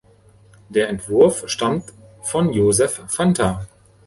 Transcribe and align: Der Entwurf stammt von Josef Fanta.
Der 0.69 0.89
Entwurf 0.89 1.43
stammt 1.47 1.93
von 2.23 2.51
Josef 2.53 3.03
Fanta. 3.07 3.67